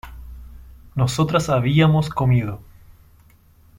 [0.95, 2.59] nosotras habíamos comido